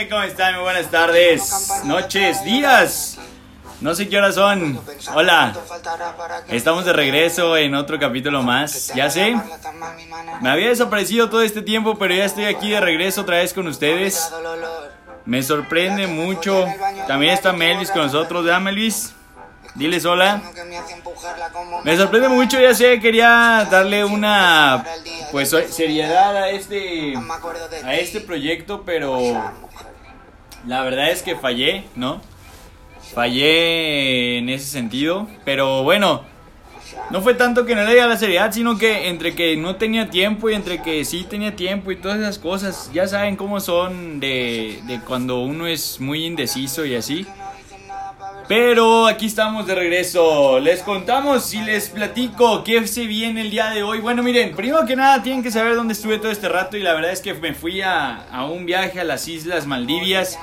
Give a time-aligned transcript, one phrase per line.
[0.00, 0.08] ¿Y qué onda?
[0.08, 0.54] ¿Qué, ¿Cómo están?
[0.54, 3.18] Muy buenas tardes, noches, días.
[3.80, 4.80] No sé qué horas son.
[5.14, 5.54] Hola.
[6.48, 8.92] Estamos de regreso en otro capítulo más.
[8.94, 9.36] Ya sé.
[10.40, 13.66] Me había desaparecido todo este tiempo, pero ya estoy aquí de regreso otra vez con
[13.66, 14.30] ustedes.
[15.24, 16.66] Me sorprende mucho.
[17.06, 18.44] También está Melvis con nosotros.
[18.44, 19.14] ¿Verdad, Melvis?
[19.74, 20.42] Diles hola.
[21.84, 24.84] Me sorprende mucho, ya sé, quería darle una
[25.30, 27.14] pues seriedad a este
[27.84, 29.20] a este proyecto, pero
[30.66, 32.20] la verdad es que fallé, ¿no?
[33.14, 36.22] Fallé en ese sentido, pero bueno,
[37.10, 40.10] no fue tanto que no le diera la seriedad, sino que entre que no tenía
[40.10, 44.20] tiempo y entre que sí tenía tiempo y todas esas cosas, ya saben cómo son
[44.20, 47.26] de, de cuando uno es muy indeciso y así.
[48.50, 50.58] Pero aquí estamos de regreso.
[50.58, 54.00] Les contamos y les platico qué se viene el día de hoy.
[54.00, 56.94] Bueno, miren, primero que nada tienen que saber dónde estuve todo este rato y la
[56.94, 60.36] verdad es que me fui a, un viaje a las Islas Maldivias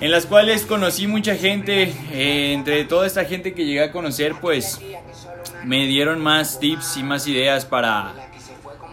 [0.00, 1.92] en las cuales conocí mucha gente.
[2.12, 4.80] Eh, entre toda esta gente que llegué a conocer, pues
[5.64, 8.14] me dieron más tips y más ideas para,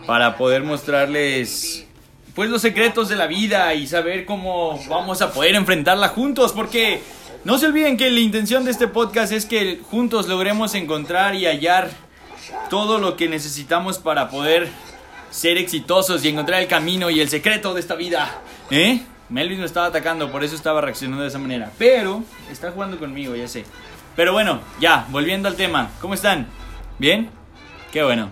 [0.05, 1.85] para poder mostrarles
[2.33, 7.01] pues los secretos de la vida y saber cómo vamos a poder enfrentarla juntos porque
[7.45, 11.45] no se olviden que la intención de este podcast es que juntos logremos encontrar y
[11.45, 11.91] hallar
[12.71, 14.67] todo lo que necesitamos para poder
[15.29, 18.41] ser exitosos y encontrar el camino y el secreto de esta vida.
[18.71, 18.99] ¿Eh?
[19.29, 21.71] Melvin me estaba atacando, por eso estaba reaccionando de esa manera.
[21.77, 23.63] Pero está jugando conmigo, ya sé.
[24.15, 25.91] Pero bueno, ya, volviendo al tema.
[26.01, 26.47] ¿Cómo están?
[26.97, 27.29] ¿Bien?
[27.91, 28.29] Qué bueno.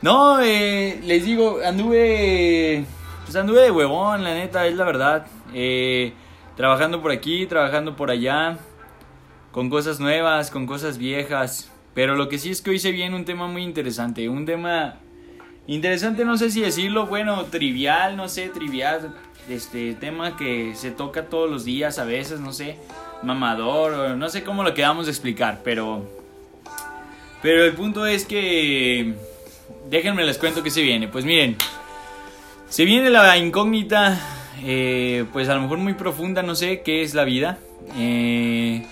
[0.00, 2.86] No, eh, les digo, anduve...
[3.24, 5.26] Pues anduve de huevón, la neta, es la verdad.
[5.52, 6.14] Eh,
[6.56, 8.58] trabajando por aquí, trabajando por allá,
[9.52, 11.70] con cosas nuevas, con cosas viejas.
[11.94, 14.96] Pero lo que sí es que hoy se viene un tema muy interesante, un tema
[15.66, 19.14] interesante, no sé si decirlo, bueno, trivial, no sé, trivial,
[19.48, 22.78] este tema que se toca todos los días a veces, no sé,
[23.22, 26.04] mamador, no sé cómo lo quedamos de explicar, pero
[27.44, 29.14] pero el punto es que
[29.90, 31.08] déjenme les cuento que se viene.
[31.08, 31.56] Pues miren,
[32.70, 34.18] se viene la incógnita
[34.62, 37.58] eh, pues a lo mejor muy profunda, no sé qué es la vida.
[37.96, 38.86] Eh,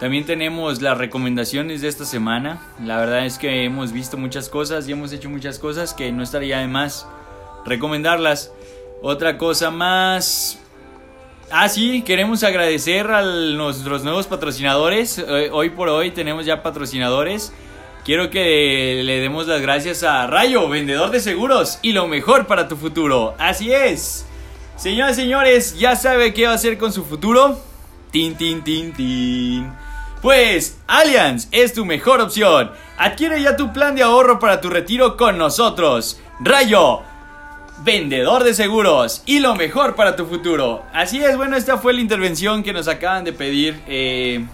[0.00, 2.60] también tenemos las recomendaciones de esta semana.
[2.82, 6.22] La verdad es que hemos visto muchas cosas y hemos hecho muchas cosas que no
[6.22, 7.06] estaría de más
[7.64, 8.52] recomendarlas.
[9.02, 10.58] Otra cosa más.
[11.50, 15.18] Ah, sí, queremos agradecer a nuestros nuevos patrocinadores.
[15.18, 17.52] Eh, hoy por hoy tenemos ya patrocinadores.
[18.04, 22.68] Quiero que le demos las gracias a Rayo, vendedor de seguros y lo mejor para
[22.68, 23.34] tu futuro.
[23.38, 24.26] Así es.
[24.76, 27.60] Señoras y señores, ¿ya sabe qué va a hacer con su futuro?
[28.10, 29.72] Tin, tin, tin, tin.
[30.20, 32.72] Pues Allianz es tu mejor opción.
[32.98, 36.20] Adquiere ya tu plan de ahorro para tu retiro con nosotros.
[36.40, 37.02] Rayo,
[37.84, 40.82] vendedor de seguros y lo mejor para tu futuro.
[40.92, 43.80] Así es, bueno, esta fue la intervención que nos acaban de pedir.
[43.86, 44.44] Eh,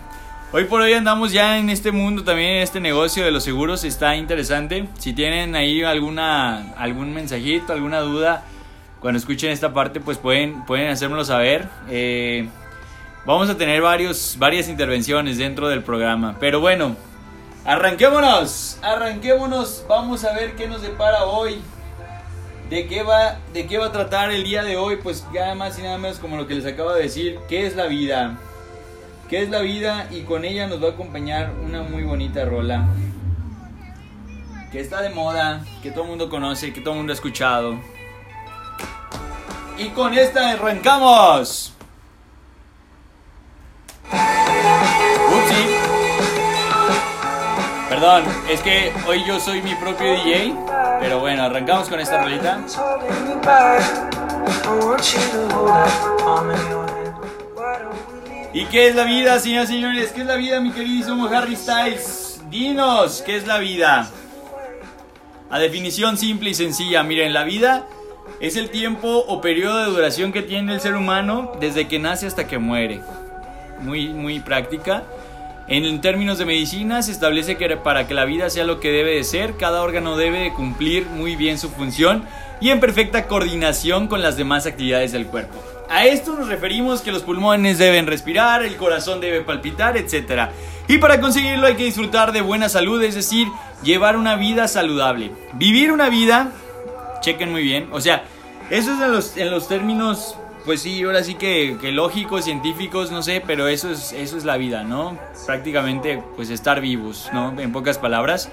[0.52, 3.84] hoy por hoy andamos ya en este mundo, también en este negocio de los seguros,
[3.84, 4.86] está interesante.
[4.98, 8.44] Si tienen ahí alguna, algún mensajito, alguna duda
[9.00, 11.68] cuando escuchen esta parte, pues pueden, pueden hacérmelo saber.
[11.88, 12.48] Eh,
[13.24, 16.36] vamos a tener varios, varias intervenciones dentro del programa.
[16.38, 16.96] Pero bueno,
[17.64, 19.86] arranquémonos, arranquémonos.
[19.88, 21.60] Vamos a ver qué nos depara hoy.
[22.68, 24.96] ¿De qué, va, ¿De qué va a tratar el día de hoy?
[25.02, 27.38] Pues nada más y nada menos como lo que les acabo de decir.
[27.48, 28.38] ¿Qué es la vida?
[29.28, 30.08] ¿Qué es la vida?
[30.10, 32.86] Y con ella nos va a acompañar una muy bonita rola.
[34.70, 37.80] Que está de moda, que todo el mundo conoce, que todo el mundo ha escuchado.
[39.80, 41.72] Y con esta arrancamos.
[45.32, 45.64] Upsi.
[47.88, 50.54] Perdón, es que hoy yo soy mi propio DJ.
[51.00, 52.60] Pero bueno, arrancamos con esta rolita.
[58.52, 60.12] ¿Y qué es la vida, señoras y señores?
[60.12, 62.42] ¿Qué es la vida, mi queridísimo Harry Styles?
[62.50, 64.10] Dinos, ¿qué es la vida?
[65.48, 67.86] A definición simple y sencilla, miren, la vida
[68.40, 72.26] es el tiempo o periodo de duración que tiene el ser humano desde que nace
[72.26, 73.00] hasta que muere.
[73.80, 75.04] Muy, muy práctica.
[75.68, 79.14] En términos de medicina se establece que para que la vida sea lo que debe
[79.14, 82.24] de ser, cada órgano debe de cumplir muy bien su función
[82.60, 85.62] y en perfecta coordinación con las demás actividades del cuerpo.
[85.88, 90.50] A esto nos referimos que los pulmones deben respirar, el corazón debe palpitar, etc.
[90.88, 93.48] Y para conseguirlo hay que disfrutar de buena salud, es decir,
[93.82, 95.32] llevar una vida saludable.
[95.52, 96.52] Vivir una vida
[97.20, 97.88] chequen muy bien.
[97.92, 98.24] O sea,
[98.70, 103.10] eso es en los, en los términos, pues sí, ahora sí que, que, lógicos, científicos,
[103.10, 105.18] no sé, pero eso es, eso es la vida, ¿no?
[105.46, 107.58] Prácticamente, pues estar vivos, ¿no?
[107.60, 108.50] En pocas palabras.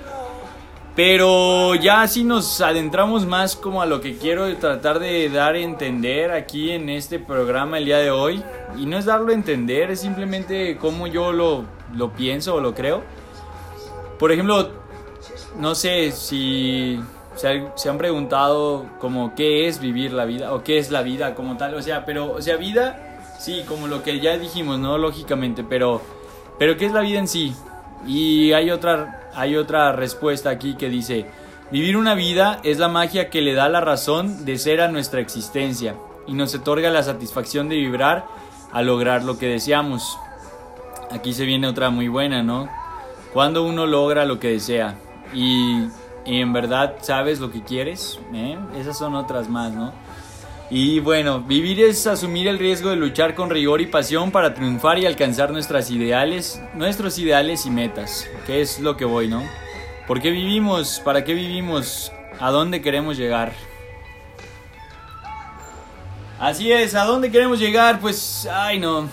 [0.98, 5.60] Pero ya si nos adentramos más como a lo que quiero tratar de dar a
[5.60, 8.44] entender aquí en este programa el día de hoy.
[8.76, 12.74] Y no es darlo a entender, es simplemente cómo yo lo, lo pienso o lo
[12.74, 13.04] creo.
[14.18, 14.72] Por ejemplo,
[15.60, 17.00] no sé si
[17.38, 21.56] se, han preguntado como qué es vivir la vida o qué es la vida como
[21.56, 21.76] tal.
[21.76, 24.98] O sea, pero, o sea, vida, sí, como lo que ya dijimos, ¿no?
[24.98, 26.02] Lógicamente, pero,
[26.58, 27.54] pero ¿qué es la vida en sí?
[28.06, 31.28] Y hay otra, hay otra respuesta aquí que dice,
[31.72, 35.22] vivir una vida es la magia que le da la razón de ser a nuestra
[35.22, 35.96] existencia
[36.26, 38.26] y nos otorga la satisfacción de vibrar
[38.72, 40.18] a lograr lo que deseamos.
[41.12, 42.68] Aquí se viene otra muy buena, ¿no?
[43.34, 44.96] Cuando uno logra lo que desea
[45.34, 45.88] y,
[46.28, 48.58] en verdad sabes lo que quieres, ¿eh?
[48.78, 49.94] esas son otras más, ¿no?
[50.70, 55.00] Y bueno, vivir es asumir el riesgo de luchar con rigor y pasión para triunfar
[55.00, 59.44] y alcanzar nuestras ideales, nuestros ideales y metas, que es lo que voy, ¿no?
[60.08, 61.02] ¿Por qué vivimos?
[61.06, 62.12] ¿Para qué vivimos?
[62.40, 63.54] ¿A dónde queremos llegar?
[66.40, 68.00] Así es, ¿a dónde queremos llegar?
[68.02, 69.08] Pues, ay no.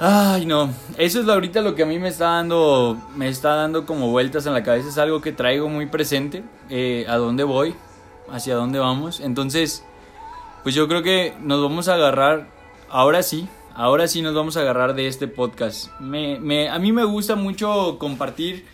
[0.00, 3.86] Ay no, eso es ahorita lo que a mí me está dando, me está dando
[3.86, 7.74] como vueltas en la cabeza, es algo que traigo muy presente, eh, a dónde voy,
[8.28, 9.20] hacia dónde vamos.
[9.20, 9.84] Entonces,
[10.64, 12.48] pues yo creo que nos vamos a agarrar,
[12.90, 15.88] ahora sí, ahora sí nos vamos a agarrar de este podcast.
[16.00, 18.64] Me, me, a mí me gusta mucho compartir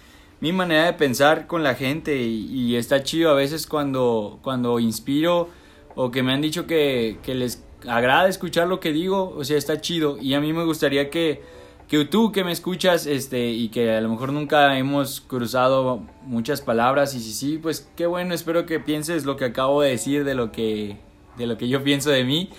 [0.41, 5.51] mi manera de pensar con la gente y, está chido a veces cuando, cuando inspiro
[5.95, 9.57] o que me han dicho que, que les agrada escuchar lo que digo, o sea,
[9.57, 11.43] está chido y a mí me gustaría que
[11.91, 16.61] que tú que me escuchas este y que a lo mejor nunca hemos cruzado muchas
[16.61, 20.23] palabras y si sí, pues qué bueno, espero que pienses lo que acabo de decir
[20.23, 20.99] de lo que
[21.37, 22.51] de lo que yo pienso de mí.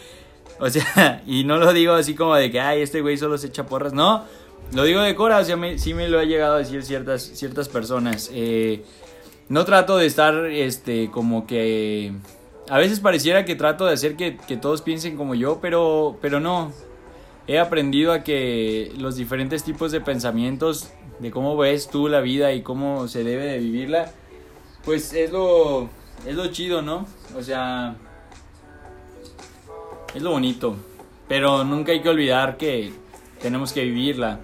[0.60, 3.48] O sea, y no lo digo así como de que ay, este güey solo se
[3.48, 4.26] echa porras, no.
[4.74, 7.22] Lo digo de cora, o sea, me, sí me lo ha llegado a decir ciertas
[7.24, 8.30] ciertas personas.
[8.34, 8.84] Eh,
[9.48, 12.12] no trato de estar este como que
[12.70, 16.40] a veces pareciera que trato de hacer que, que todos piensen como yo, pero pero
[16.40, 16.72] no,
[17.48, 22.54] he aprendido a que los diferentes tipos de pensamientos, de cómo ves tú la vida
[22.54, 24.12] y cómo se debe de vivirla,
[24.86, 25.90] pues es lo,
[26.26, 27.06] es lo chido, ¿no?
[27.38, 27.96] O sea,
[30.14, 30.76] es lo bonito.
[31.28, 32.92] Pero nunca hay que olvidar que
[33.42, 34.40] tenemos que vivirla.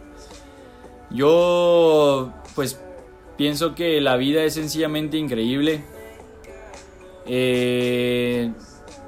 [1.09, 2.79] Yo, pues,
[3.37, 5.83] pienso que la vida es sencillamente increíble.
[7.27, 8.51] Eh,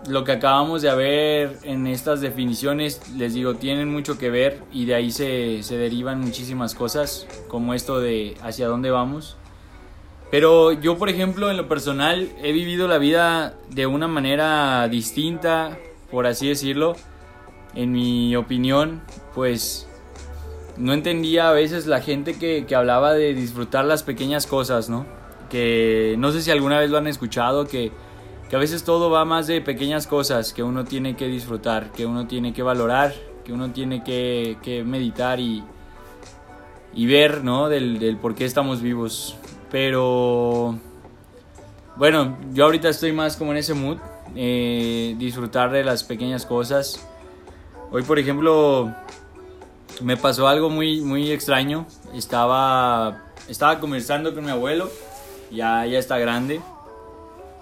[0.08, 4.86] lo que acabamos de ver en estas definiciones, les digo, tienen mucho que ver y
[4.86, 9.38] de ahí se, derivan muchísimas cosas, como esto de hacia dónde vamos.
[10.32, 15.78] Pero yo, por ejemplo, en lo personal, he vivido la vida de una manera distinta,
[16.12, 16.96] por así decirlo.
[17.76, 19.02] En mi opinión,
[19.36, 19.88] pues
[20.78, 25.06] no entendía a veces la gente que, que hablaba de disfrutar las pequeñas cosas, ¿no?
[25.50, 27.92] Que no sé si alguna vez lo han escuchado, que
[28.50, 32.08] que a veces todo va más de pequeñas cosas que uno tiene que disfrutar, que
[32.08, 33.14] uno tiene que valorar,
[33.46, 35.64] que uno tiene que, meditar y,
[36.96, 37.70] y ver, ¿no?
[37.70, 39.36] Del, por qué estamos vivos.
[39.70, 40.80] Pero,
[41.96, 44.00] bueno, yo ahorita estoy más como en ese mood,
[44.36, 47.08] eh, disfrutar de las pequeñas cosas.
[47.92, 48.92] Hoy, por ejemplo,
[50.02, 51.86] me pasó algo muy, muy extraño.
[52.16, 54.90] Estaba, estaba conversando con mi abuelo,
[55.52, 56.62] ya, ya está grande.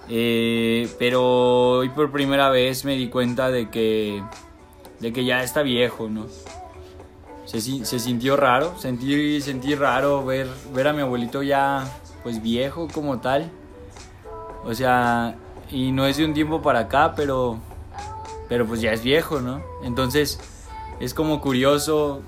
[0.09, 4.23] Eh, pero hoy por primera vez me di cuenta de que,
[4.99, 6.27] de que ya está viejo, ¿no?
[7.45, 11.85] Se, se sintió raro, sentí, raro ver, ver a mi abuelito ya
[12.23, 13.49] pues viejo como tal.
[14.65, 15.35] O sea,
[15.71, 17.57] y no es de un tiempo para acá, pero,
[18.49, 19.61] pero pues ya es viejo, ¿no?
[19.83, 20.39] Entonces
[20.99, 22.21] es como curioso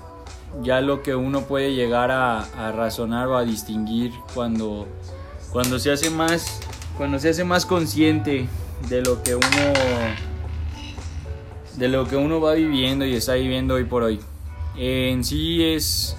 [0.62, 4.86] ya lo que uno puede llegar a, a razonar o a distinguir cuando,
[5.52, 6.60] cuando se hace más
[7.00, 8.46] cuando se hace más consciente
[8.90, 9.46] de lo que uno
[11.78, 14.20] de lo que uno va viviendo y está viviendo hoy por hoy.
[14.76, 16.14] En sí es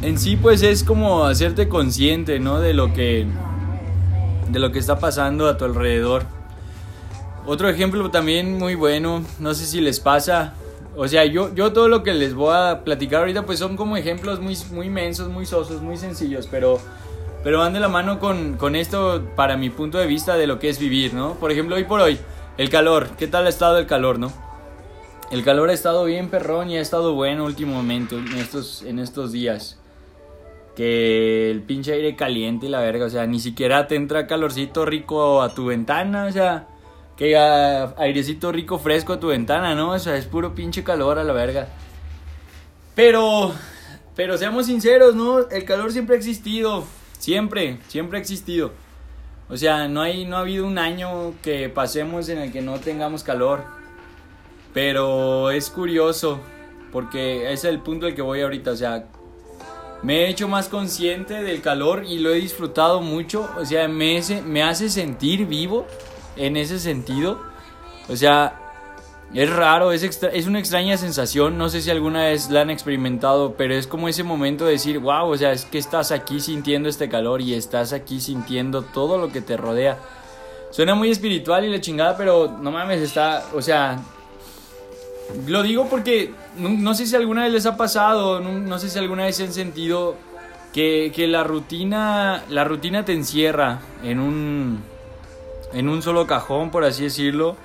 [0.00, 2.60] en sí pues es como hacerte consciente, ¿no?
[2.60, 3.26] de lo que
[4.48, 6.24] de lo que está pasando a tu alrededor.
[7.44, 10.54] Otro ejemplo también muy bueno, no sé si les pasa,
[10.96, 13.98] o sea, yo, yo todo lo que les voy a platicar ahorita pues son como
[13.98, 16.80] ejemplos muy, muy mensos, muy sosos, muy sencillos, pero
[17.42, 20.58] pero van de la mano con, con, esto para mi punto de vista de lo
[20.58, 21.34] que es vivir, ¿no?
[21.34, 22.18] Por ejemplo, hoy por hoy,
[22.58, 24.32] el calor, ¿qué tal ha estado el calor, no?
[25.30, 29.32] El calor ha estado bien perrón y ha estado bueno últimamente en estos, en estos
[29.32, 29.78] días.
[30.74, 34.84] Que el pinche aire caliente y la verga, o sea, ni siquiera te entra calorcito
[34.84, 36.68] rico a tu ventana, o sea,
[37.16, 39.92] que airecito rico fresco a tu ventana, ¿no?
[39.92, 41.68] O sea, es puro pinche calor a la verga.
[42.94, 43.52] Pero,
[44.16, 45.48] pero seamos sinceros, ¿no?
[45.48, 46.84] El calor siempre ha existido
[47.20, 48.72] Siempre, siempre ha existido.
[49.50, 52.80] O sea, no, hay, no ha habido un año que pasemos en el que no
[52.80, 53.62] tengamos calor.
[54.72, 56.40] Pero es curioso,
[56.90, 58.70] porque es el punto al que voy ahorita.
[58.70, 59.04] O sea,
[60.02, 63.50] me he hecho más consciente del calor y lo he disfrutado mucho.
[63.58, 65.86] O sea, me, me hace sentir vivo
[66.36, 67.38] en ese sentido.
[68.08, 68.69] O sea,
[69.32, 73.54] es raro, es, es una extraña sensación, no sé si alguna vez la han experimentado,
[73.56, 76.88] pero es como ese momento de decir, wow, o sea, es que estás aquí sintiendo
[76.88, 79.98] este calor y estás aquí sintiendo todo lo que te rodea.
[80.72, 84.00] Suena muy espiritual y la chingada, pero no mames, está, o sea,
[85.46, 89.26] lo digo porque no, sé si alguna vez les ha pasado, no, sé si alguna
[89.26, 90.16] vez han sentido
[90.72, 94.82] que, que, la rutina, la rutina te encierra en un,
[95.72, 97.56] en un solo cajón, por así decirlo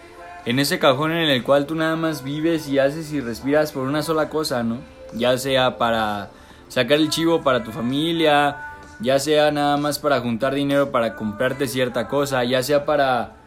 [0.45, 3.83] en ese cajón en el cual tú nada más vives y haces y respiras por
[3.83, 4.77] una sola cosa, ¿no?
[5.13, 6.29] Ya sea para
[6.69, 8.57] sacar el chivo para tu familia,
[8.99, 13.37] ya sea nada más para juntar dinero para comprarte cierta cosa, ya sea para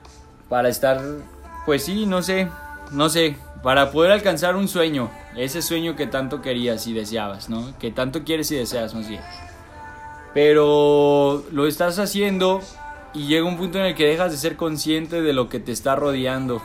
[0.48, 1.00] para estar
[1.66, 2.48] pues sí, no sé,
[2.92, 7.78] no sé, para poder alcanzar un sueño, ese sueño que tanto querías y deseabas, ¿no?
[7.78, 9.20] Que tanto quieres y deseas, no sé.
[10.34, 12.60] Pero lo estás haciendo
[13.14, 15.72] y llega un punto en el que dejas de ser consciente de lo que te
[15.72, 16.62] está rodeando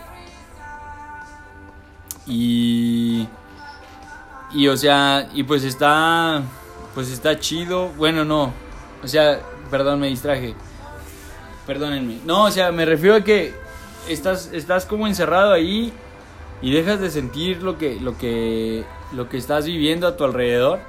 [2.27, 3.27] y.
[4.53, 6.43] Y o sea, y pues está.
[6.93, 7.89] Pues está chido.
[7.97, 8.53] Bueno, no.
[9.03, 9.39] O sea,
[9.71, 10.55] perdón, me distraje.
[11.65, 12.19] Perdónenme.
[12.25, 13.53] No, o sea, me refiero a que
[14.07, 15.93] estás, estás como encerrado ahí
[16.61, 20.79] y dejas de sentir lo que, lo que, lo que estás viviendo a tu alrededor.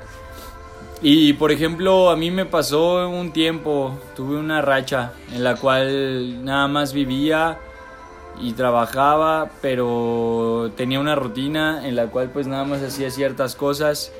[1.03, 6.45] Y por ejemplo, a mí me pasó un tiempo, tuve una racha en la cual
[6.45, 7.59] nada más vivía
[8.41, 14.13] y trabajaba, pero tenía una rutina en la cual pues nada más hacía ciertas cosas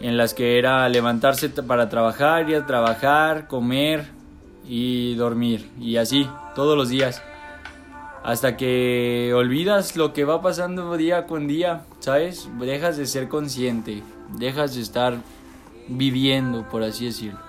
[0.00, 4.06] en las que era levantarse para trabajar, ir a trabajar, comer
[4.66, 7.22] y dormir y así todos los días.
[8.24, 12.48] Hasta que olvidas lo que va pasando día con día, ¿sabes?
[12.60, 14.02] Dejas de ser consciente,
[14.38, 15.16] dejas de estar
[15.88, 17.40] viviendo, por así decirlo.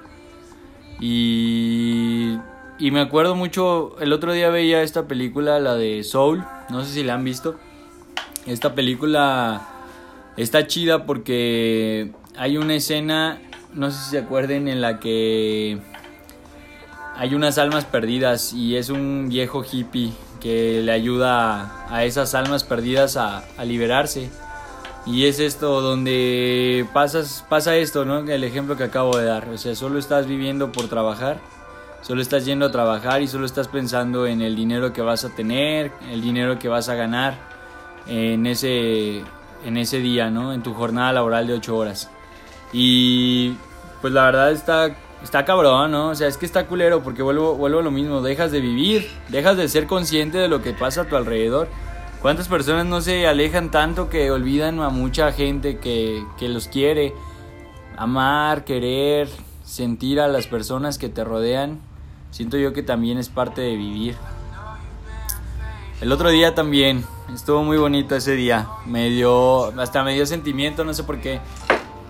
[1.00, 1.93] Y
[2.84, 6.96] y me acuerdo mucho, el otro día veía esta película, la de Soul, no sé
[6.96, 7.56] si la han visto.
[8.46, 9.62] Esta película
[10.36, 13.42] está chida porque hay una escena,
[13.74, 15.80] no sé si se acuerden, en la que
[17.16, 20.12] hay unas almas perdidas y es un viejo hippie
[20.42, 24.30] que le ayuda a esas almas perdidas a, a liberarse.
[25.06, 28.30] Y es esto donde pasas, pasa esto, ¿no?
[28.30, 29.48] El ejemplo que acabo de dar.
[29.48, 31.40] O sea, solo estás viviendo por trabajar
[32.04, 35.30] Solo estás yendo a trabajar y solo estás pensando en el dinero que vas a
[35.30, 37.36] tener, el dinero que vas a ganar
[38.08, 39.20] en ese,
[39.64, 40.52] en ese día, ¿no?
[40.52, 42.12] En tu jornada laboral de 8 horas.
[42.74, 43.54] Y
[44.02, 44.94] pues la verdad está,
[45.24, 46.10] está cabrón, ¿no?
[46.10, 49.10] O sea, es que está culero porque vuelvo, vuelvo a lo mismo, dejas de vivir,
[49.30, 51.70] dejas de ser consciente de lo que pasa a tu alrededor.
[52.22, 57.14] ¿Cuántas personas no se alejan tanto que olvidan a mucha gente que, que los quiere?
[57.96, 59.30] Amar, querer,
[59.64, 61.93] sentir a las personas que te rodean
[62.34, 64.18] siento yo que también es parte de vivir.
[66.02, 70.84] El otro día también, estuvo muy bonito ese día, me dio, hasta me dio sentimiento,
[70.84, 71.40] no sé por qué.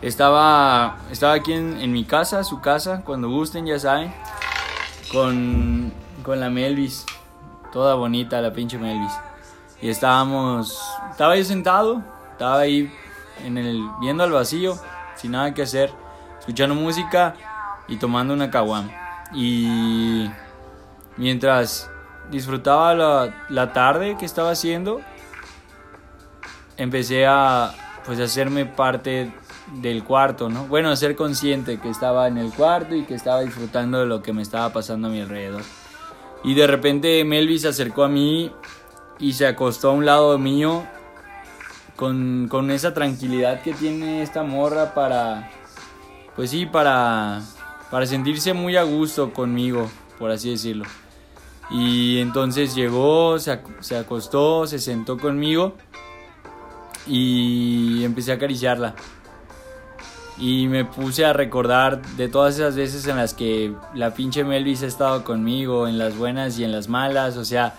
[0.02, 4.14] Estaba, estaba aquí en, mi casa, su casa, cuando gusten, ya saben,
[5.12, 7.06] con, con la Melvis,
[7.72, 9.14] toda bonita la pinche Melvis.
[9.82, 12.02] Y estábamos, estaba yo sentado,
[12.32, 12.92] estaba ahí
[13.44, 14.78] en el, viendo al vacío,
[15.16, 15.92] sin nada que hacer,
[16.40, 17.36] escuchando música
[17.90, 19.03] y tomando una caguama.
[19.34, 20.30] Y
[21.18, 21.90] mientras
[22.32, 25.02] disfrutaba la, tarde que estaba haciendo,
[26.78, 27.74] empecé a
[28.06, 29.34] pues hacerme parte
[29.76, 30.66] del cuarto, ¿no?
[30.68, 34.22] Bueno, a ser consciente que estaba en el cuarto y que estaba disfrutando de lo
[34.22, 35.64] que me estaba pasando a mi alrededor.
[36.44, 38.52] Y de repente Melvis se acercó a mí
[39.20, 40.84] y se acostó a un lado mío
[41.96, 45.50] con, con esa tranquilidad que tiene esta morra para,
[46.36, 47.42] pues sí, para
[47.94, 50.84] para sentirse muy a gusto conmigo, por así decirlo.
[51.70, 55.76] Y entonces llegó, se, acostó, se sentó conmigo
[57.06, 58.96] y empecé a acariciarla.
[60.40, 64.82] Y me puse a recordar de todas esas veces en las que la pinche Melvis
[64.82, 67.76] ha estado conmigo, en las buenas y en las malas, o sea,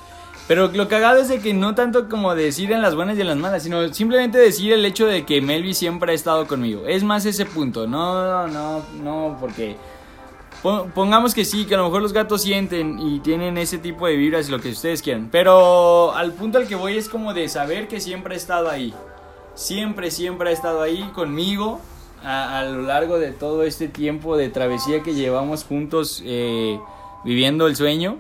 [0.47, 3.27] pero lo cagado es de que no tanto como decir en las buenas y en
[3.27, 6.87] las malas, sino simplemente decir el hecho de que Melvis siempre ha estado conmigo.
[6.87, 9.77] Es más ese punto, no, no, no, porque
[10.65, 14.17] Pongamos que sí, que a lo mejor los gatos sienten y tienen ese tipo de
[14.17, 15.29] vibras y lo que ustedes quieran.
[15.31, 18.95] Pero al punto al que voy es como de saber que siempre ha estado ahí.
[19.55, 21.83] Siempre, siempre ha estado ahí conmigo.
[22.25, 26.81] a, lo largo de todo este tiempo de travesía que llevamos juntos eh,
[27.27, 28.17] viviendo el sueño.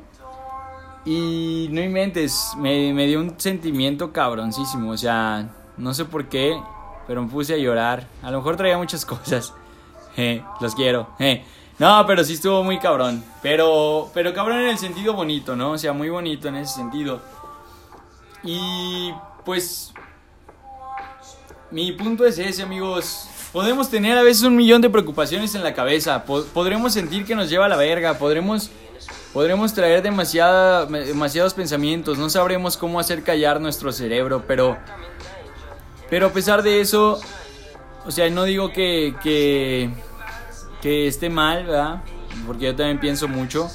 [1.06, 4.90] Y no inventes, me, me dio un sentimiento cabroncísimo.
[4.90, 5.48] O sea,
[5.78, 6.60] no sé por qué,
[7.06, 8.06] pero me puse a llorar.
[8.22, 9.54] A lo mejor traía muchas cosas.
[10.60, 11.08] los quiero.
[11.78, 13.24] No, pero sí estuvo muy cabrón.
[13.42, 15.72] Pero, pero cabrón en el sentido bonito, ¿no?
[15.72, 17.20] O sea, muy bonito en ese sentido.
[18.44, 19.12] Y
[19.44, 19.92] pues
[21.70, 23.28] mi punto es ese, amigos.
[23.52, 26.24] Podemos tener a veces un millón de preocupaciones en la cabeza.
[26.24, 28.18] podremos sentir que nos lleva a la verga.
[28.18, 28.70] Podremos,
[29.32, 32.18] podremos traer demasiada, demasiados pensamientos.
[32.18, 34.44] No sabremos cómo hacer callar nuestro cerebro.
[34.46, 34.76] Pero,
[36.10, 37.20] pero a pesar de eso,
[38.06, 39.90] o sea, no digo que, que,
[40.84, 42.02] que esté mal, ¿verdad?
[42.46, 43.70] Porque yo también pienso mucho.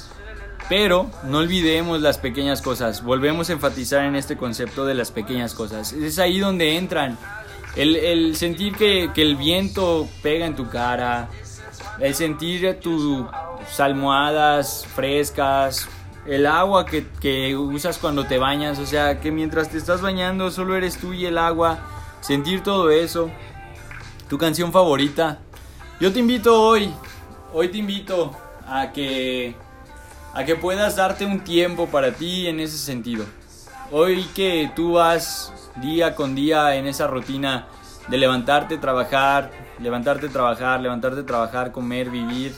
[0.68, 3.02] Pero no olvidemos las pequeñas cosas.
[3.02, 5.92] Volvemos a enfatizar en este concepto de las pequeñas cosas.
[5.92, 7.18] Es ahí donde entran.
[7.74, 11.28] El, sentir que, el viento pega en tu cara.
[11.98, 13.26] El sentir tus
[13.80, 15.88] almohadas frescas.
[16.26, 18.78] El agua que, usas cuando te bañas.
[18.78, 21.80] O sea, que mientras te estás bañando solo eres tú y el agua.
[22.20, 23.32] Sentir todo eso.
[24.28, 25.40] Tu canción favorita.
[26.00, 26.90] Yo te invito hoy.
[27.52, 28.34] Hoy te invito
[28.66, 29.54] a que
[30.32, 33.26] a que puedas darte un tiempo para ti en ese sentido.
[33.92, 37.68] Hoy que tú vas día con día en esa rutina
[38.08, 42.54] de levantarte, trabajar, levantarte, trabajar, levantarte, trabajar, comer, vivir,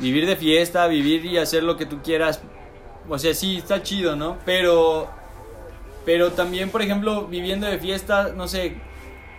[0.00, 2.40] vivir de fiesta, vivir y hacer lo que tú quieras.
[3.08, 4.38] O sea, sí, está chido, ¿no?
[4.44, 5.08] Pero,
[6.04, 8.80] pero también, por ejemplo, viviendo de fiesta, no sé,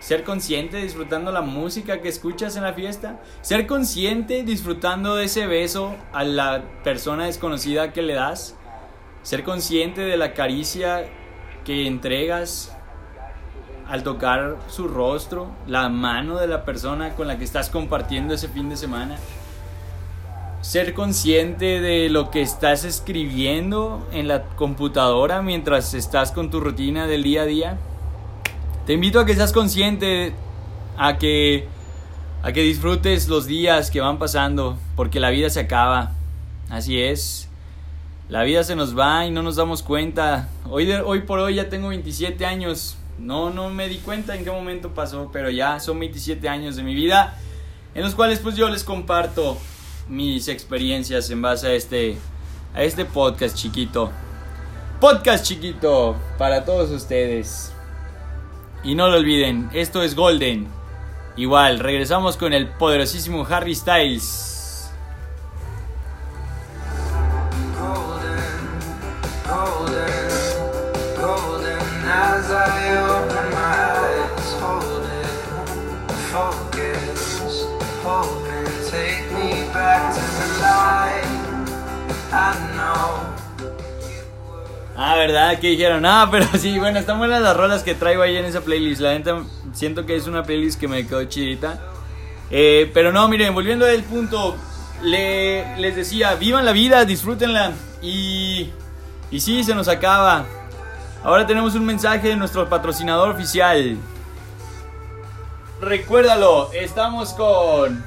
[0.00, 5.46] ser consciente disfrutando la música que escuchas en la fiesta, ser consciente disfrutando de ese
[5.46, 8.56] beso a la persona desconocida que le das,
[9.22, 11.08] ser consciente de la caricia
[11.64, 12.74] que entregas
[13.88, 18.48] al tocar su rostro, la mano de la persona con la que estás compartiendo ese
[18.48, 19.16] fin de semana.
[20.60, 27.06] Ser consciente de lo que estás escribiendo en la computadora mientras estás con tu rutina
[27.06, 27.78] del día a día
[28.88, 30.32] te invito a que seas consciente,
[30.96, 31.68] a que,
[32.42, 36.12] a que disfrutes los días que van pasando, porque la vida se acaba.
[36.70, 37.50] Así es.
[38.30, 40.48] La vida se nos va y no nos damos cuenta.
[40.70, 42.96] Hoy, hoy por hoy ya tengo 27 años.
[43.18, 46.82] No, no me di cuenta en qué momento pasó, pero ya son 27 años de
[46.82, 47.36] mi vida
[47.94, 49.58] en los cuales pues yo les comparto
[50.08, 52.16] mis experiencias en base a este,
[52.72, 54.10] a este podcast chiquito.
[54.98, 57.74] Podcast chiquito para todos ustedes.
[58.84, 60.68] Y no lo olviden, esto es Golden.
[61.36, 64.57] Igual, regresamos con el poderosísimo Harry Styles.
[85.18, 85.58] ¿Verdad?
[85.58, 88.60] Que dijeron, ah, pero sí, bueno, están buenas las rolas que traigo ahí en esa
[88.62, 89.00] playlist.
[89.00, 91.80] La neta, siento que es una playlist que me quedó chidita.
[92.50, 94.56] Eh, pero no, miren, volviendo al punto,
[95.02, 97.72] le, les decía, vivan la vida, disfrútenla.
[98.00, 98.70] Y,
[99.30, 100.46] y sí, se nos acaba.
[101.22, 103.96] Ahora tenemos un mensaje de nuestro patrocinador oficial.
[105.80, 108.04] Recuérdalo, estamos con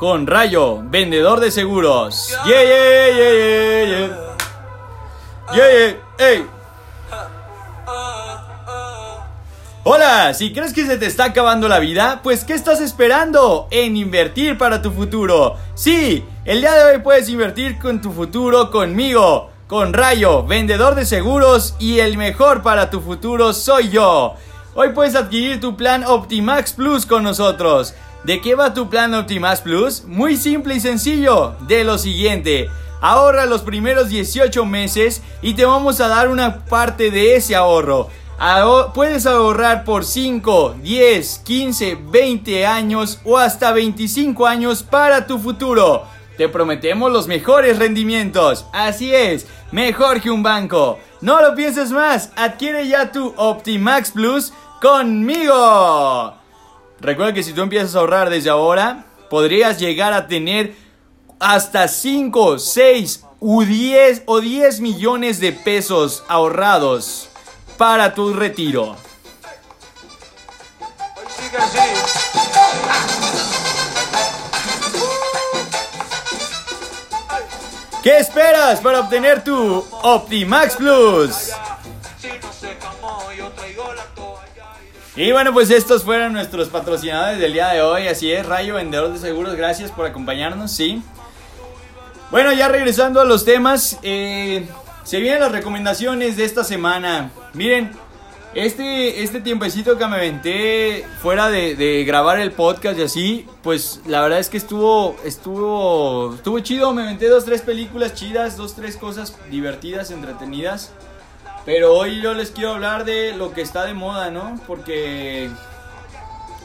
[0.00, 2.34] con Rayo, vendedor de seguros.
[2.46, 4.36] Yeah, yeah, yeah, yeah, yeah.
[5.54, 6.46] Yeah, yeah,
[9.84, 13.94] Hola, si crees que se te está acabando la vida, pues ¿qué estás esperando en
[13.94, 15.58] invertir para tu futuro?
[15.74, 21.04] Sí, el día de hoy puedes invertir con tu futuro conmigo, con Rayo, vendedor de
[21.04, 24.34] seguros y el mejor para tu futuro soy yo.
[24.74, 27.92] Hoy puedes adquirir tu plan Optimax Plus con nosotros.
[28.24, 30.04] ¿De qué va tu plan Optimas Plus?
[30.04, 31.54] Muy simple y sencillo.
[31.66, 32.68] De lo siguiente.
[33.00, 38.10] Ahorra los primeros 18 meses y te vamos a dar una parte de ese ahorro.
[38.94, 46.04] puedes ahorrar por 5, 10, 15, 20 años o hasta 25 años para tu futuro.
[46.36, 48.66] Te prometemos los mejores rendimientos.
[48.74, 50.98] Así es, mejor que un banco.
[51.22, 54.52] No lo pienses más, adquiere ya tu Optimax Plus
[54.82, 56.39] conmigo.
[57.00, 60.74] Recuerda que si tú empiezas a ahorrar desde ahora, podrías llegar a tener
[61.38, 67.30] hasta 5, 6 o 10 o 10 millones de pesos ahorrados
[67.78, 68.96] para tu retiro.
[78.02, 81.50] ¿Qué esperas para obtener tu Optimax Plus?
[85.20, 88.08] Y bueno, pues estos fueron nuestros patrocinadores del día de hoy.
[88.08, 91.02] Así es, Rayo Vendedor de Seguros, gracias por acompañarnos, sí.
[92.30, 94.66] Bueno, ya regresando a los temas, eh,
[95.04, 97.32] se vienen las recomendaciones de esta semana.
[97.52, 97.90] Miren,
[98.54, 104.22] este, este tiempecito que me aventé fuera de, grabar el podcast y así, pues la
[104.22, 106.94] verdad es que estuvo, estuvo, estuvo chido.
[106.94, 110.94] Me aventé dos, tres películas chidas, dos, tres cosas divertidas, entretenidas.
[111.64, 114.58] Pero hoy yo les quiero hablar de lo que está de moda, ¿no?
[114.66, 115.50] Porque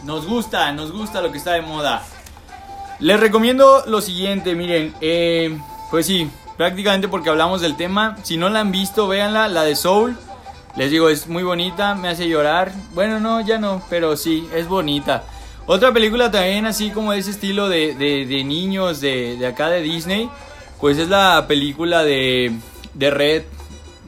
[0.04, 2.04] nos gusta, nos gusta lo que está de moda.
[3.00, 5.58] Les recomiendo lo siguiente, miren, eh,
[5.92, 8.18] pues sí, prácticamente porque hablamos del tema.
[8.24, 10.18] Si no la han visto, véanla, la de Soul.
[10.76, 12.72] Les digo, es muy bonita, me hace llorar.
[12.94, 15.24] Bueno, no, ya no, pero sí, es bonita.
[15.68, 19.82] Otra película también así como de ese estilo de, de, niños de, de, acá de
[19.82, 20.30] Disney,
[20.80, 22.52] pues es la película de,
[22.94, 23.44] de Red.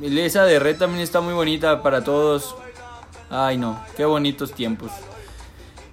[0.01, 2.55] Esa de Red también está muy bonita para todos.
[3.29, 4.91] Ay no, qué bonitos tiempos.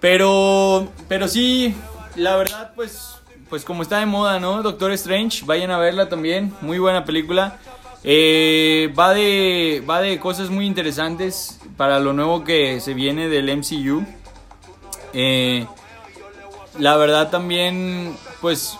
[0.00, 1.74] Pero, pero sí,
[2.16, 3.14] la verdad pues
[3.48, 4.62] pues como está de moda, ¿no?
[4.62, 7.58] Doctor Strange, vayan a verla también, muy buena película.
[8.02, 13.56] Eh, va, de, va de cosas muy interesantes para lo nuevo que se viene del
[13.56, 14.04] MCU.
[15.12, 15.66] Eh,
[16.78, 18.76] la verdad también, pues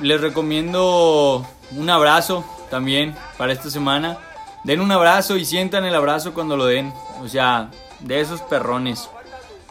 [0.00, 4.18] les recomiendo un abrazo también para esta semana.
[4.64, 6.92] Den un abrazo y sientan el abrazo cuando lo den.
[7.22, 9.08] O sea, de esos perrones.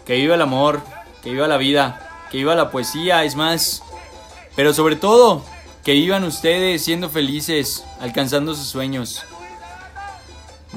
[0.05, 0.81] Que viva el amor,
[1.23, 3.23] que viva la vida, que viva la poesía.
[3.23, 3.83] Es más,
[4.55, 5.43] pero sobre todo,
[5.83, 9.23] que vivan ustedes siendo felices, alcanzando sus sueños.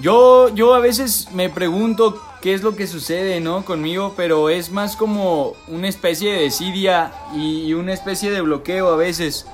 [0.00, 3.64] Yo, yo a veces me pregunto qué es lo que sucede, ¿no?
[3.64, 8.96] Conmigo, pero es más como una especie de desidia y una especie de bloqueo a
[8.96, 9.46] veces.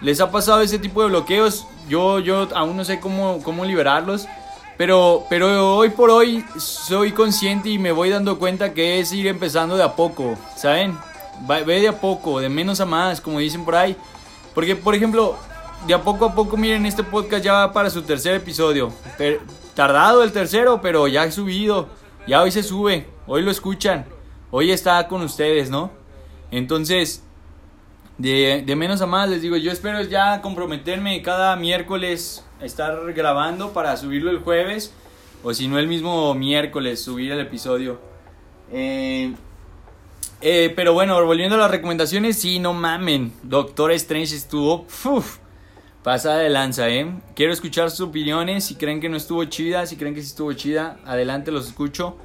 [0.00, 1.66] ¿Les ha pasado ese tipo de bloqueos?
[1.88, 4.26] Yo, yo aún no sé cómo, cómo liberarlos.
[4.78, 9.26] Pero, pero hoy por hoy soy consciente y me voy dando cuenta que es ir
[9.26, 10.96] empezando de a poco, ¿saben?
[11.46, 13.94] ve de a poco, de menos a más, como dicen por ahí.
[14.54, 15.36] Porque, por ejemplo,
[15.86, 18.92] de a poco a poco, miren, este podcast ya va para su tercer episodio.
[19.74, 21.88] tardado el tercero, pero ya he subido.
[22.26, 24.06] Ya hoy se sube, hoy lo escuchan.
[24.50, 25.90] Hoy está con ustedes, ¿no?
[26.50, 27.22] Entonces,
[28.20, 33.72] de, de menos a más, les digo, yo espero ya comprometerme cada miércoles estar grabando
[33.72, 34.92] para subirlo el jueves.
[35.42, 37.98] O si no, el mismo miércoles subir el episodio.
[38.70, 39.32] Eh,
[40.42, 43.32] eh, pero bueno, volviendo a las recomendaciones, sí, no mamen.
[43.42, 44.86] Doctor Strange estuvo.
[45.04, 45.38] Uf,
[46.04, 47.10] de lanza, ¿eh?
[47.34, 48.64] Quiero escuchar sus opiniones.
[48.64, 52.18] Si creen que no estuvo chida, si creen que sí estuvo chida, adelante los escucho.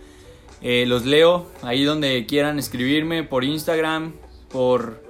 [0.62, 4.14] Eh, los leo ahí donde quieran escribirme, por Instagram,
[4.50, 5.05] por.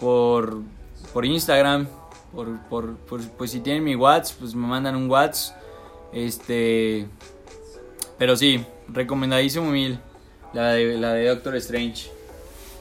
[0.00, 0.62] Por.
[1.12, 1.88] por Instagram.
[2.32, 2.96] Por, por,
[3.38, 5.56] pues si tienen mi WhatsApp, pues me mandan un WhatsApp.
[6.12, 7.06] Este.
[8.18, 9.98] Pero sí, recomendadísimo mil.
[10.52, 12.10] La de, la de Doctor Strange.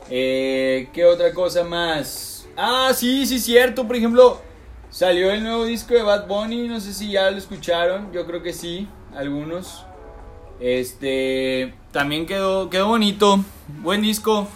[0.10, 2.48] Eh, ¿Qué otra cosa más?
[2.56, 3.86] Ah, sí, sí, cierto.
[3.86, 4.42] Por ejemplo,
[4.90, 6.68] salió el nuevo disco de Bad Bunny.
[6.68, 8.12] No sé si ya lo escucharon.
[8.14, 9.86] Yo creo que sí, algunos.
[10.60, 13.44] Este, también quedó, quedó bonito.
[13.82, 14.48] Buen disco.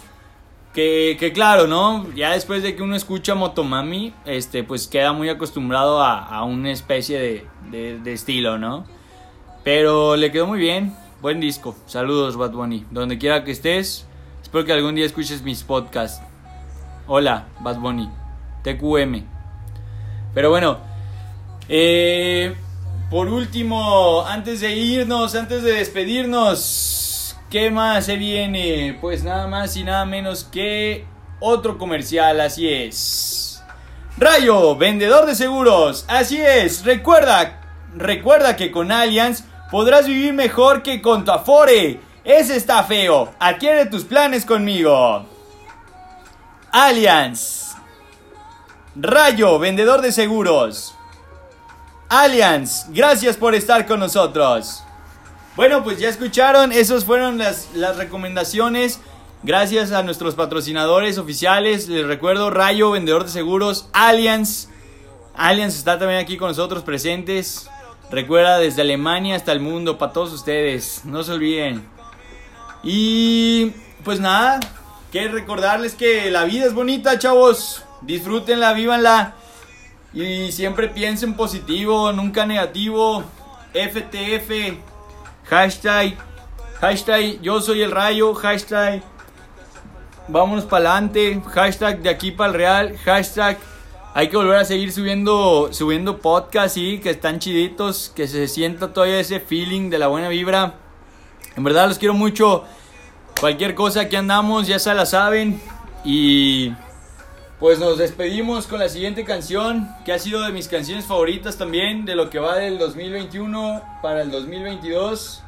[0.74, 2.10] Que, claro, ¿no?
[2.14, 6.72] Ya después de que uno escucha Motomami, este, pues queda muy acostumbrado a, a una
[6.72, 8.86] especie de, de, de, estilo, ¿no?
[9.64, 10.96] Pero le quedó muy bien.
[11.22, 11.76] Buen disco.
[11.88, 12.86] Saludos, Bad Bunny.
[12.90, 14.08] Donde quiera que estés,
[14.52, 16.22] Espero que algún día escuches mis podcasts.
[17.08, 18.10] Hola, Bad Bunny.
[18.64, 19.24] TQM.
[20.34, 20.80] Pero bueno.
[21.70, 22.54] Eh,
[23.10, 26.60] por último, antes de irnos, antes de despedirnos,
[27.52, 28.98] ¿qué más se viene?
[29.00, 31.06] Pues nada más y nada menos que
[31.40, 33.62] otro comercial, así es.
[34.18, 36.84] Rayo, vendedor de seguros, así es.
[36.86, 37.62] Recuerda,
[37.96, 42.00] recuerda que con Allianz podrás vivir mejor que con tu Afore.
[42.24, 43.34] Ese está feo.
[43.38, 45.26] Adquiere tus planes conmigo.
[46.72, 47.76] Allianz.
[48.96, 50.96] Rayo, vendedor de seguros.
[52.08, 54.84] Allianz, gracias por estar con nosotros.
[55.56, 59.02] Bueno, pues ya escucharon, esas fueron las, las recomendaciones.
[59.44, 61.90] Gracias a nuestros patrocinadores oficiales.
[61.90, 63.90] Les recuerdo, Rayo, vendedor de seguros.
[63.92, 64.70] Allianz.
[65.36, 67.68] Allianz está también aquí con nosotros presentes.
[68.12, 71.02] Recuerda, desde Alemania hasta el mundo, para todos ustedes.
[71.06, 71.86] No se olviden.
[72.84, 73.72] Y
[74.04, 74.60] pues nada,
[75.12, 77.84] que recordarles que la vida es bonita, chavos.
[78.02, 79.36] Disfrútenla, vívanla.
[80.14, 83.24] Y siempre piensen positivo, nunca negativo.
[83.74, 84.78] FTF,
[85.52, 86.18] hashtag,
[86.80, 89.04] hashtag yo soy el rayo, hashtag
[90.30, 93.58] vámonos para adelante, hashtag de aquí para el real, hashtag
[94.14, 98.94] hay que volver a seguir subiendo, subiendo podcasts, sí, que están chiditos, que se sienta
[98.94, 100.76] todavía ese feeling de la buena vibra.
[101.56, 102.66] En verdad los quiero mucho.
[103.40, 105.62] Cualquier cosa que andamos ya se la saben.
[106.04, 106.74] Y
[107.62, 112.06] pues nos despedimos con la siguiente canción, que ha sido de mis canciones favoritas también,
[112.06, 115.44] de lo que va del 2021 para el 2022.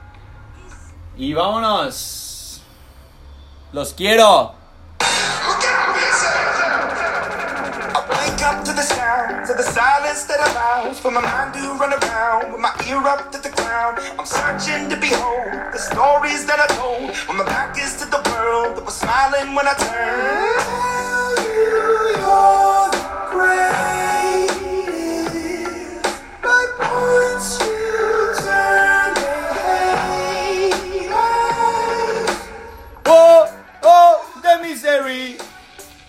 [1.17, 2.61] Y vámonos.
[3.71, 4.53] Los quiero.
[8.43, 12.51] up to the sound, to the silence that allows for my mind to run around
[12.51, 13.97] with my ear up to the ground.
[14.19, 18.21] I'm searching to behold the stories that I told when my back is to the
[18.29, 21.12] world that was smiling when I turned.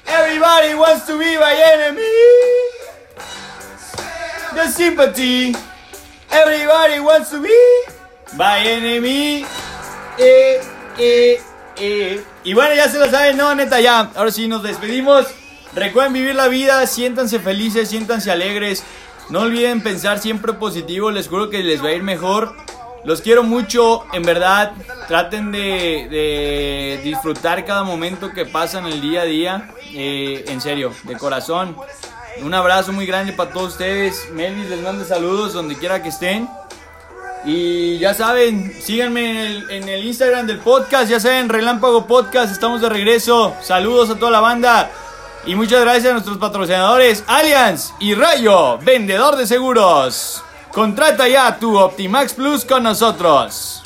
[0.06, 2.02] Everybody wants to be my enemy.
[4.54, 5.54] The sympathy.
[6.30, 7.84] Everybody wants to be
[8.36, 9.44] my enemy.
[10.18, 10.60] Eh,
[10.98, 11.40] eh,
[11.76, 12.24] eh.
[12.44, 14.10] Y bueno, ya se lo saben, no, neta, ya.
[14.14, 15.26] Ahora sí nos despedimos.
[15.74, 18.84] Recuerden vivir la vida, siéntanse felices, siéntanse alegres.
[19.28, 22.54] No olviden pensar siempre positivo, les juro que les va a ir mejor.
[23.04, 24.72] Los quiero mucho, en verdad.
[25.08, 29.70] Traten de, disfrutar cada momento que pasan el día a día.
[29.92, 31.76] Eh, en serio, de corazón.
[32.42, 34.28] Un abrazo muy grande para todos ustedes.
[34.32, 36.48] Melvis les manda saludos donde quiera que estén.
[37.44, 41.10] Y ya saben, síganme en el, en el Instagram del podcast.
[41.10, 42.52] Ya saben, Relámpago Podcast.
[42.52, 43.54] Estamos de regreso.
[43.60, 44.90] Saludos a toda la banda.
[45.46, 50.42] Y muchas gracias a nuestros patrocinadores Allianz y Rayo, vendedor de seguros.
[50.72, 53.83] Contrata ya tu Optimax Plus con nosotros.